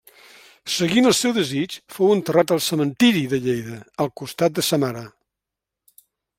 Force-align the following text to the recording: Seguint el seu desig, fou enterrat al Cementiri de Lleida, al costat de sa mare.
Seguint 0.75 1.09
el 1.09 1.13
seu 1.17 1.33
desig, 1.35 1.75
fou 1.97 2.15
enterrat 2.15 2.55
al 2.57 2.63
Cementiri 2.69 3.23
de 3.35 3.41
Lleida, 3.45 3.77
al 4.07 4.13
costat 4.23 4.57
de 4.59 4.67
sa 4.73 4.81
mare. 4.87 5.07